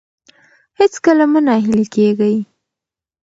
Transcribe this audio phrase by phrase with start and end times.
[0.79, 2.35] هېڅکله مه ناهیلي کیږئ.